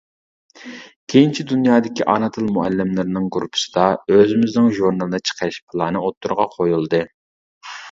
[1.13, 3.85] كېيىنچە دۇنيادىكى ئانا تىل مۇئەللىملىرىنىڭ گۇرۇپپىسىدا
[4.17, 7.07] ئۆزىمىزنىڭ ژۇرنىلىنى چىقىرىش پىلانى ئوتتۇرىغا قويۇلدى.